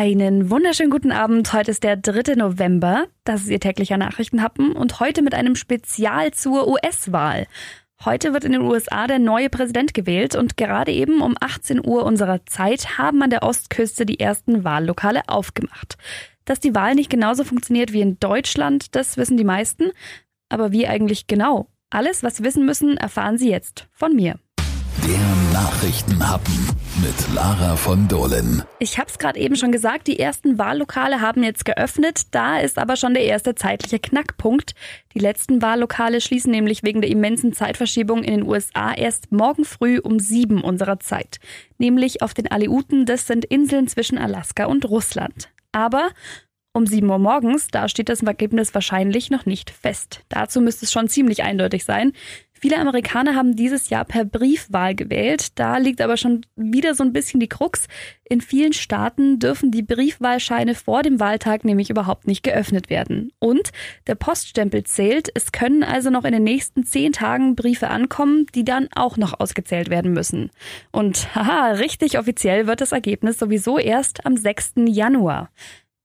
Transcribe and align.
Einen 0.00 0.48
wunderschönen 0.48 0.92
guten 0.92 1.10
Abend. 1.10 1.52
Heute 1.52 1.72
ist 1.72 1.82
der 1.82 1.96
3. 1.96 2.36
November. 2.36 3.08
Das 3.24 3.40
ist 3.40 3.48
Ihr 3.48 3.58
täglicher 3.58 3.96
Nachrichtenhappen 3.96 4.76
und 4.76 5.00
heute 5.00 5.22
mit 5.22 5.34
einem 5.34 5.56
Spezial 5.56 6.30
zur 6.30 6.68
US-Wahl. 6.68 7.48
Heute 8.04 8.32
wird 8.32 8.44
in 8.44 8.52
den 8.52 8.62
USA 8.62 9.08
der 9.08 9.18
neue 9.18 9.50
Präsident 9.50 9.94
gewählt 9.94 10.36
und 10.36 10.56
gerade 10.56 10.92
eben 10.92 11.20
um 11.20 11.34
18 11.40 11.84
Uhr 11.84 12.04
unserer 12.04 12.46
Zeit 12.46 12.96
haben 12.96 13.20
an 13.24 13.30
der 13.30 13.42
Ostküste 13.42 14.06
die 14.06 14.20
ersten 14.20 14.62
Wahllokale 14.62 15.22
aufgemacht. 15.26 15.98
Dass 16.44 16.60
die 16.60 16.76
Wahl 16.76 16.94
nicht 16.94 17.10
genauso 17.10 17.42
funktioniert 17.42 17.92
wie 17.92 18.02
in 18.02 18.20
Deutschland, 18.20 18.94
das 18.94 19.16
wissen 19.16 19.36
die 19.36 19.42
meisten. 19.42 19.90
Aber 20.48 20.70
wie 20.70 20.86
eigentlich 20.86 21.26
genau? 21.26 21.66
Alles, 21.90 22.22
was 22.22 22.36
Sie 22.36 22.44
wissen 22.44 22.64
müssen, 22.64 22.98
erfahren 22.98 23.36
Sie 23.36 23.50
jetzt 23.50 23.88
von 23.90 24.14
mir. 24.14 24.38
Der 25.08 25.54
Nachrichtenhappen 25.54 26.54
mit 27.00 27.34
Lara 27.34 27.76
von 27.76 28.08
Dohlen. 28.08 28.62
Ich 28.78 28.98
habe 28.98 29.08
es 29.08 29.18
gerade 29.18 29.40
eben 29.40 29.56
schon 29.56 29.72
gesagt, 29.72 30.06
die 30.06 30.18
ersten 30.18 30.58
Wahllokale 30.58 31.22
haben 31.22 31.42
jetzt 31.42 31.64
geöffnet. 31.64 32.24
Da 32.32 32.58
ist 32.58 32.76
aber 32.76 32.94
schon 32.96 33.14
der 33.14 33.24
erste 33.24 33.54
zeitliche 33.54 34.00
Knackpunkt. 34.00 34.74
Die 35.14 35.18
letzten 35.18 35.62
Wahllokale 35.62 36.20
schließen 36.20 36.50
nämlich 36.50 36.82
wegen 36.82 37.00
der 37.00 37.10
immensen 37.10 37.54
Zeitverschiebung 37.54 38.22
in 38.22 38.34
den 38.34 38.46
USA 38.46 38.92
erst 38.92 39.32
morgen 39.32 39.64
früh 39.64 39.98
um 39.98 40.18
sieben 40.18 40.62
unserer 40.62 41.00
Zeit. 41.00 41.38
Nämlich 41.78 42.20
auf 42.20 42.34
den 42.34 42.50
Aleuten, 42.50 43.06
das 43.06 43.26
sind 43.26 43.46
Inseln 43.46 43.88
zwischen 43.88 44.18
Alaska 44.18 44.66
und 44.66 44.84
Russland. 44.84 45.48
Aber 45.72 46.10
um 46.78 46.86
7 46.86 47.08
Uhr 47.10 47.18
morgens, 47.18 47.68
da 47.68 47.88
steht 47.88 48.08
das 48.08 48.22
Ergebnis 48.22 48.72
wahrscheinlich 48.72 49.30
noch 49.30 49.46
nicht 49.46 49.70
fest. 49.70 50.20
Dazu 50.28 50.60
müsste 50.60 50.84
es 50.84 50.92
schon 50.92 51.08
ziemlich 51.08 51.42
eindeutig 51.42 51.84
sein. 51.84 52.12
Viele 52.60 52.78
Amerikaner 52.78 53.34
haben 53.34 53.56
dieses 53.56 53.90
Jahr 53.90 54.04
per 54.04 54.24
Briefwahl 54.24 54.94
gewählt. 54.94 55.58
Da 55.58 55.78
liegt 55.78 56.00
aber 56.00 56.16
schon 56.16 56.46
wieder 56.56 56.94
so 56.94 57.04
ein 57.04 57.12
bisschen 57.12 57.40
die 57.40 57.48
Krux. 57.48 57.86
In 58.24 58.40
vielen 58.40 58.72
Staaten 58.72 59.38
dürfen 59.38 59.70
die 59.70 59.82
Briefwahlscheine 59.82 60.74
vor 60.74 61.02
dem 61.02 61.20
Wahltag 61.20 61.64
nämlich 61.64 61.90
überhaupt 61.90 62.26
nicht 62.26 62.42
geöffnet 62.42 62.90
werden. 62.90 63.32
Und 63.38 63.70
der 64.06 64.16
Poststempel 64.16 64.84
zählt. 64.84 65.30
Es 65.34 65.52
können 65.52 65.82
also 65.82 66.10
noch 66.10 66.24
in 66.24 66.32
den 66.32 66.44
nächsten 66.44 66.84
zehn 66.84 67.12
Tagen 67.12 67.56
Briefe 67.56 67.88
ankommen, 67.88 68.46
die 68.54 68.64
dann 68.64 68.88
auch 68.94 69.16
noch 69.16 69.38
ausgezählt 69.40 69.90
werden 69.90 70.12
müssen. 70.12 70.50
Und 70.90 71.34
haha, 71.34 71.72
richtig 71.72 72.18
offiziell 72.18 72.66
wird 72.66 72.80
das 72.80 72.92
Ergebnis 72.92 73.38
sowieso 73.38 73.78
erst 73.78 74.26
am 74.26 74.36
6. 74.36 74.74
Januar. 74.86 75.50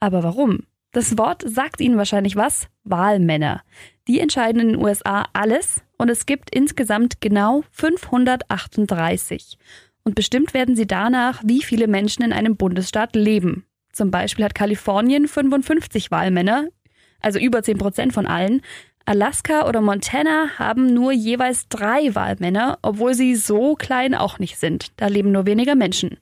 Aber 0.00 0.22
warum? 0.22 0.60
Das 0.92 1.18
Wort 1.18 1.42
sagt 1.44 1.80
Ihnen 1.80 1.96
wahrscheinlich 1.96 2.36
was. 2.36 2.68
Wahlmänner. 2.84 3.62
Die 4.06 4.20
entscheiden 4.20 4.60
in 4.60 4.68
den 4.68 4.82
USA 4.82 5.24
alles 5.32 5.82
und 5.96 6.10
es 6.10 6.26
gibt 6.26 6.54
insgesamt 6.54 7.20
genau 7.20 7.64
538. 7.70 9.58
Und 10.04 10.14
bestimmt 10.14 10.52
werden 10.52 10.76
sie 10.76 10.86
danach, 10.86 11.42
wie 11.44 11.62
viele 11.62 11.88
Menschen 11.88 12.22
in 12.22 12.32
einem 12.32 12.56
Bundesstaat 12.56 13.16
leben. 13.16 13.64
Zum 13.92 14.10
Beispiel 14.10 14.44
hat 14.44 14.54
Kalifornien 14.54 15.26
55 15.26 16.10
Wahlmänner, 16.10 16.68
also 17.20 17.38
über 17.38 17.62
10 17.62 17.78
Prozent 17.78 18.12
von 18.12 18.26
allen. 18.26 18.60
Alaska 19.06 19.66
oder 19.68 19.80
Montana 19.80 20.50
haben 20.58 20.92
nur 20.92 21.12
jeweils 21.12 21.68
drei 21.68 22.14
Wahlmänner, 22.14 22.78
obwohl 22.82 23.14
sie 23.14 23.34
so 23.36 23.74
klein 23.74 24.14
auch 24.14 24.38
nicht 24.38 24.58
sind. 24.58 24.92
Da 24.96 25.06
leben 25.06 25.32
nur 25.32 25.46
weniger 25.46 25.74
Menschen. 25.74 26.18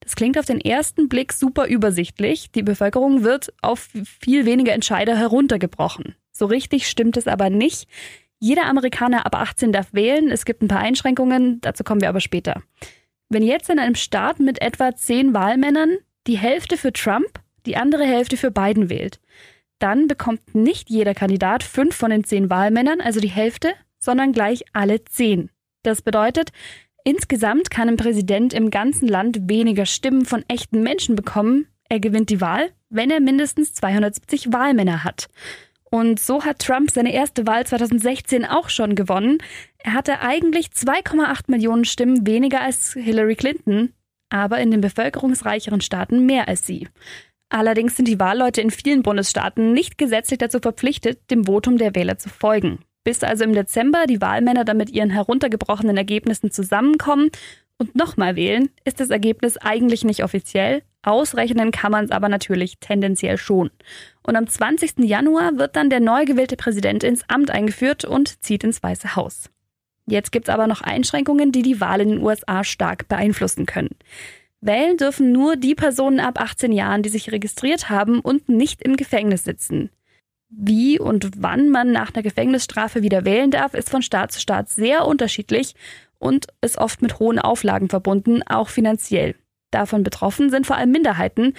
Das 0.00 0.16
klingt 0.16 0.38
auf 0.38 0.46
den 0.46 0.60
ersten 0.60 1.08
Blick 1.08 1.32
super 1.32 1.66
übersichtlich. 1.66 2.50
Die 2.50 2.62
Bevölkerung 2.62 3.22
wird 3.22 3.52
auf 3.62 3.90
viel 4.20 4.46
weniger 4.46 4.72
Entscheider 4.72 5.16
heruntergebrochen. 5.16 6.16
So 6.40 6.46
richtig 6.46 6.88
stimmt 6.88 7.18
es 7.18 7.26
aber 7.26 7.50
nicht. 7.50 7.86
Jeder 8.38 8.64
Amerikaner 8.64 9.26
ab 9.26 9.34
18 9.34 9.72
darf 9.72 9.92
wählen. 9.92 10.30
Es 10.30 10.46
gibt 10.46 10.62
ein 10.62 10.68
paar 10.68 10.78
Einschränkungen, 10.78 11.60
dazu 11.60 11.84
kommen 11.84 12.00
wir 12.00 12.08
aber 12.08 12.20
später. 12.20 12.62
Wenn 13.28 13.42
jetzt 13.42 13.68
in 13.68 13.78
einem 13.78 13.94
Staat 13.94 14.40
mit 14.40 14.62
etwa 14.62 14.96
zehn 14.96 15.34
Wahlmännern 15.34 15.98
die 16.26 16.38
Hälfte 16.38 16.78
für 16.78 16.94
Trump, 16.94 17.40
die 17.66 17.76
andere 17.76 18.04
Hälfte 18.04 18.38
für 18.38 18.50
Biden 18.50 18.88
wählt, 18.88 19.20
dann 19.80 20.06
bekommt 20.06 20.54
nicht 20.54 20.88
jeder 20.88 21.12
Kandidat 21.12 21.62
fünf 21.62 21.94
von 21.94 22.10
den 22.10 22.24
zehn 22.24 22.48
Wahlmännern, 22.48 23.02
also 23.02 23.20
die 23.20 23.28
Hälfte, 23.28 23.74
sondern 23.98 24.32
gleich 24.32 24.64
alle 24.72 25.04
zehn. 25.04 25.50
Das 25.82 26.00
bedeutet, 26.00 26.52
insgesamt 27.04 27.70
kann 27.70 27.90
ein 27.90 27.98
Präsident 27.98 28.54
im 28.54 28.70
ganzen 28.70 29.08
Land 29.08 29.50
weniger 29.50 29.84
Stimmen 29.84 30.24
von 30.24 30.42
echten 30.48 30.82
Menschen 30.82 31.16
bekommen. 31.16 31.66
Er 31.90 32.00
gewinnt 32.00 32.30
die 32.30 32.40
Wahl, 32.40 32.70
wenn 32.88 33.10
er 33.10 33.20
mindestens 33.20 33.74
270 33.74 34.54
Wahlmänner 34.54 35.04
hat. 35.04 35.28
Und 35.90 36.20
so 36.20 36.44
hat 36.44 36.60
Trump 36.60 36.90
seine 36.90 37.12
erste 37.12 37.46
Wahl 37.46 37.66
2016 37.66 38.44
auch 38.44 38.68
schon 38.68 38.94
gewonnen. 38.94 39.38
Er 39.78 39.94
hatte 39.94 40.20
eigentlich 40.20 40.68
2,8 40.68 41.44
Millionen 41.48 41.84
Stimmen 41.84 42.26
weniger 42.26 42.60
als 42.60 42.92
Hillary 42.92 43.34
Clinton, 43.34 43.92
aber 44.28 44.58
in 44.58 44.70
den 44.70 44.80
bevölkerungsreicheren 44.80 45.80
Staaten 45.80 46.26
mehr 46.26 46.46
als 46.46 46.64
sie. 46.64 46.88
Allerdings 47.48 47.96
sind 47.96 48.06
die 48.06 48.20
Wahlleute 48.20 48.60
in 48.60 48.70
vielen 48.70 49.02
Bundesstaaten 49.02 49.72
nicht 49.72 49.98
gesetzlich 49.98 50.38
dazu 50.38 50.60
verpflichtet, 50.60 51.28
dem 51.32 51.44
Votum 51.46 51.78
der 51.78 51.96
Wähler 51.96 52.16
zu 52.16 52.28
folgen. 52.28 52.78
Bis 53.02 53.24
also 53.24 53.42
im 53.42 53.54
Dezember 53.54 54.06
die 54.06 54.20
Wahlmänner 54.20 54.64
dann 54.64 54.76
mit 54.76 54.90
ihren 54.90 55.10
heruntergebrochenen 55.10 55.96
Ergebnissen 55.96 56.52
zusammenkommen 56.52 57.30
und 57.78 57.96
nochmal 57.96 58.36
wählen, 58.36 58.70
ist 58.84 59.00
das 59.00 59.10
Ergebnis 59.10 59.56
eigentlich 59.56 60.04
nicht 60.04 60.22
offiziell, 60.22 60.82
Ausrechnen 61.02 61.70
kann 61.70 61.92
man 61.92 62.04
es 62.04 62.10
aber 62.10 62.28
natürlich 62.28 62.78
tendenziell 62.78 63.38
schon. 63.38 63.70
Und 64.22 64.36
am 64.36 64.46
20. 64.46 64.98
Januar 64.98 65.56
wird 65.56 65.76
dann 65.76 65.90
der 65.90 66.00
neu 66.00 66.24
gewählte 66.24 66.56
Präsident 66.56 67.02
ins 67.04 67.24
Amt 67.28 67.50
eingeführt 67.50 68.04
und 68.04 68.42
zieht 68.42 68.64
ins 68.64 68.82
Weiße 68.82 69.16
Haus. 69.16 69.50
Jetzt 70.06 70.32
gibt's 70.32 70.48
aber 70.48 70.66
noch 70.66 70.82
Einschränkungen, 70.82 71.52
die 71.52 71.62
die 71.62 71.80
Wahl 71.80 72.00
in 72.00 72.10
den 72.10 72.22
USA 72.22 72.64
stark 72.64 73.08
beeinflussen 73.08 73.64
können. 73.64 73.96
Wählen 74.60 74.98
dürfen 74.98 75.32
nur 75.32 75.56
die 75.56 75.74
Personen 75.74 76.20
ab 76.20 76.38
18 76.38 76.72
Jahren, 76.72 77.02
die 77.02 77.08
sich 77.08 77.32
registriert 77.32 77.88
haben 77.88 78.20
und 78.20 78.48
nicht 78.48 78.82
im 78.82 78.96
Gefängnis 78.96 79.44
sitzen. 79.44 79.90
Wie 80.50 80.98
und 80.98 81.30
wann 81.38 81.70
man 81.70 81.92
nach 81.92 82.12
einer 82.12 82.24
Gefängnisstrafe 82.24 83.02
wieder 83.02 83.24
wählen 83.24 83.50
darf, 83.50 83.72
ist 83.72 83.88
von 83.88 84.02
Staat 84.02 84.32
zu 84.32 84.40
Staat 84.40 84.68
sehr 84.68 85.06
unterschiedlich 85.06 85.74
und 86.18 86.48
ist 86.60 86.76
oft 86.76 87.00
mit 87.00 87.20
hohen 87.20 87.38
Auflagen 87.38 87.88
verbunden, 87.88 88.42
auch 88.42 88.68
finanziell. 88.68 89.36
Davon 89.70 90.02
betroffen 90.02 90.50
sind 90.50 90.66
vor 90.66 90.76
allem 90.76 90.90
Minderheiten, 90.90 91.54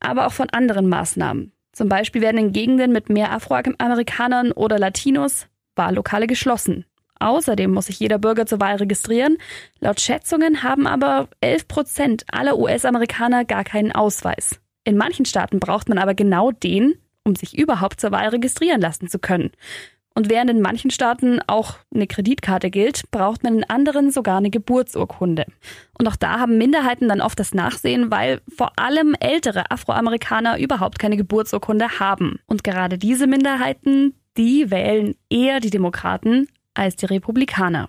aber 0.00 0.26
auch 0.26 0.32
von 0.32 0.50
anderen 0.50 0.88
Maßnahmen. 0.88 1.52
Zum 1.72 1.88
Beispiel 1.88 2.22
werden 2.22 2.38
in 2.38 2.52
Gegenden 2.52 2.92
mit 2.92 3.08
mehr 3.08 3.32
Afroamerikanern 3.32 4.52
oder 4.52 4.78
Latinos 4.78 5.48
Wahllokale 5.76 6.26
geschlossen. 6.26 6.84
Außerdem 7.18 7.72
muss 7.72 7.86
sich 7.86 8.00
jeder 8.00 8.18
Bürger 8.18 8.46
zur 8.46 8.60
Wahl 8.60 8.76
registrieren. 8.76 9.38
Laut 9.80 10.00
Schätzungen 10.00 10.62
haben 10.62 10.86
aber 10.86 11.28
11 11.40 11.68
Prozent 11.68 12.24
aller 12.30 12.58
US-Amerikaner 12.58 13.44
gar 13.44 13.64
keinen 13.64 13.92
Ausweis. 13.92 14.60
In 14.84 14.96
manchen 14.96 15.24
Staaten 15.24 15.60
braucht 15.60 15.88
man 15.88 15.98
aber 15.98 16.14
genau 16.14 16.50
den, 16.50 16.94
um 17.24 17.34
sich 17.34 17.56
überhaupt 17.56 18.00
zur 18.00 18.12
Wahl 18.12 18.28
registrieren 18.28 18.80
lassen 18.80 19.08
zu 19.08 19.18
können. 19.18 19.50
Und 20.16 20.30
während 20.30 20.48
in 20.48 20.60
manchen 20.60 20.92
Staaten 20.92 21.40
auch 21.48 21.74
eine 21.92 22.06
Kreditkarte 22.06 22.70
gilt, 22.70 23.10
braucht 23.10 23.42
man 23.42 23.58
in 23.58 23.64
anderen 23.64 24.12
sogar 24.12 24.38
eine 24.38 24.50
Geburtsurkunde. 24.50 25.44
Und 25.98 26.06
auch 26.06 26.14
da 26.14 26.38
haben 26.38 26.56
Minderheiten 26.56 27.08
dann 27.08 27.20
oft 27.20 27.38
das 27.38 27.52
Nachsehen, 27.52 28.12
weil 28.12 28.40
vor 28.48 28.78
allem 28.78 29.16
ältere 29.18 29.72
Afroamerikaner 29.72 30.58
überhaupt 30.58 31.00
keine 31.00 31.16
Geburtsurkunde 31.16 31.98
haben. 31.98 32.38
Und 32.46 32.62
gerade 32.62 32.96
diese 32.96 33.26
Minderheiten, 33.26 34.14
die 34.36 34.70
wählen 34.70 35.16
eher 35.30 35.58
die 35.58 35.70
Demokraten 35.70 36.46
als 36.74 36.94
die 36.94 37.06
Republikaner. 37.06 37.88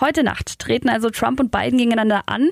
Heute 0.00 0.22
Nacht 0.22 0.58
treten 0.58 0.90
also 0.90 1.08
Trump 1.08 1.40
und 1.40 1.50
Biden 1.50 1.78
gegeneinander 1.78 2.24
an. 2.26 2.50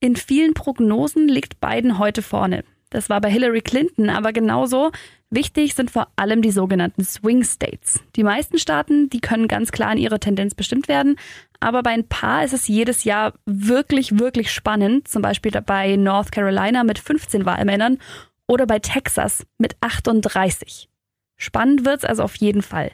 In 0.00 0.16
vielen 0.16 0.52
Prognosen 0.52 1.28
liegt 1.28 1.60
Biden 1.60 1.98
heute 1.98 2.22
vorne. 2.22 2.64
Das 2.92 3.08
war 3.08 3.22
bei 3.22 3.30
Hillary 3.30 3.62
Clinton 3.62 4.10
aber 4.10 4.32
genauso. 4.32 4.92
Wichtig 5.30 5.74
sind 5.74 5.90
vor 5.90 6.08
allem 6.16 6.42
die 6.42 6.50
sogenannten 6.50 7.04
Swing 7.04 7.42
States. 7.42 8.00
Die 8.16 8.22
meisten 8.22 8.58
Staaten, 8.58 9.08
die 9.08 9.20
können 9.20 9.48
ganz 9.48 9.72
klar 9.72 9.90
in 9.92 9.98
ihrer 9.98 10.20
Tendenz 10.20 10.54
bestimmt 10.54 10.88
werden, 10.88 11.16
aber 11.58 11.82
bei 11.82 11.90
ein 11.90 12.06
paar 12.06 12.44
ist 12.44 12.52
es 12.52 12.68
jedes 12.68 13.04
Jahr 13.04 13.32
wirklich, 13.46 14.18
wirklich 14.18 14.52
spannend. 14.52 15.08
Zum 15.08 15.22
Beispiel 15.22 15.52
bei 15.64 15.96
North 15.96 16.32
Carolina 16.32 16.84
mit 16.84 16.98
15 16.98 17.46
Wahlmännern 17.46 17.98
oder 18.46 18.66
bei 18.66 18.78
Texas 18.78 19.46
mit 19.56 19.74
38. 19.80 20.90
Spannend 21.38 21.86
wird's 21.86 22.04
also 22.04 22.22
auf 22.24 22.36
jeden 22.36 22.60
Fall. 22.60 22.92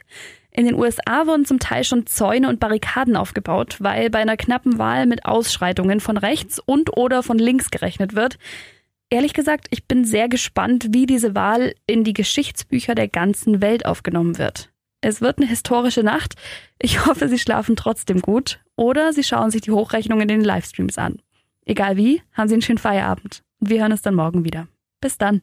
In 0.51 0.65
den 0.65 0.75
USA 0.75 1.27
wurden 1.27 1.45
zum 1.45 1.59
Teil 1.59 1.83
schon 1.83 2.07
Zäune 2.07 2.47
und 2.47 2.61
Barrikaden 2.61 3.17
aufgebaut, 3.17 3.77
weil 3.79 4.09
bei 4.09 4.19
einer 4.19 4.37
knappen 4.37 4.77
Wahl 4.77 5.05
mit 5.07 5.25
Ausschreitungen 5.25 5.99
von 5.99 6.15
rechts 6.15 6.57
und 6.57 6.95
oder 6.95 7.21
von 7.21 7.37
links 7.37 7.69
gerechnet 7.69 8.15
wird. 8.15 8.37
Ehrlich 9.11 9.33
gesagt, 9.33 9.67
ich 9.71 9.85
bin 9.85 10.05
sehr 10.05 10.29
gespannt, 10.29 10.89
wie 10.91 11.07
diese 11.07 11.33
Wahl 11.33 11.73
in 11.87 12.03
die 12.03 12.13
Geschichtsbücher 12.13 12.93
der 12.93 13.07
ganzen 13.07 13.59
Welt 13.59 13.85
aufgenommen 13.85 14.37
wird. 14.37 14.69
Es 15.01 15.21
wird 15.21 15.39
eine 15.39 15.47
historische 15.47 16.03
Nacht. 16.03 16.35
Ich 16.77 17.05
hoffe, 17.05 17.27
Sie 17.27 17.39
schlafen 17.39 17.75
trotzdem 17.75 18.21
gut 18.21 18.59
oder 18.75 19.13
Sie 19.13 19.23
schauen 19.23 19.49
sich 19.49 19.61
die 19.61 19.71
Hochrechnungen 19.71 20.23
in 20.23 20.39
den 20.39 20.43
Livestreams 20.43 20.97
an. 20.97 21.21
Egal 21.65 21.97
wie, 21.97 22.21
haben 22.33 22.49
Sie 22.49 22.55
einen 22.55 22.61
schönen 22.61 22.77
Feierabend. 22.77 23.41
Wir 23.59 23.81
hören 23.81 23.91
uns 23.91 24.01
dann 24.01 24.15
morgen 24.15 24.43
wieder. 24.43 24.67
Bis 25.01 25.17
dann. 25.17 25.37